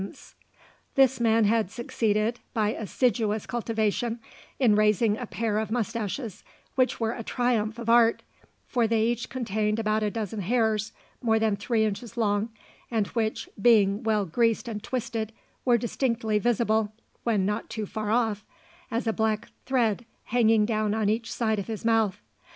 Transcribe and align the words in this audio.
This 0.95 1.19
man 1.19 1.43
had 1.45 1.69
succeeded, 1.69 2.39
by 2.55 2.73
assiduous 2.73 3.45
cultivation, 3.45 4.19
in 4.57 4.73
raising 4.75 5.15
a 5.15 5.27
pair 5.27 5.59
of 5.59 5.69
moustaches 5.69 6.43
which 6.73 6.99
were 6.99 7.11
a 7.13 7.21
triumph 7.21 7.77
of 7.77 7.87
art, 7.87 8.23
for 8.65 8.87
they 8.87 9.03
each 9.05 9.29
contained 9.29 9.77
about 9.77 10.01
a 10.01 10.09
dozen 10.09 10.39
hairs 10.41 10.91
more 11.21 11.37
than 11.37 11.55
three 11.55 11.85
inches 11.85 12.17
long, 12.17 12.49
and 12.89 13.05
which, 13.09 13.47
being 13.61 14.01
well 14.01 14.25
greased 14.25 14.67
and 14.67 14.81
twisted, 14.81 15.33
were 15.65 15.77
distinctly 15.77 16.39
visible 16.39 16.91
(when 17.23 17.45
not 17.45 17.69
too 17.69 17.85
far 17.85 18.09
off) 18.09 18.43
as 18.89 19.05
a 19.05 19.13
black 19.13 19.51
thread 19.67 20.07
hanging 20.23 20.65
down 20.65 20.95
on 20.95 21.09
each 21.09 21.31
side 21.31 21.59
of 21.59 21.67
his 21.67 21.85
mouth. 21.85 22.19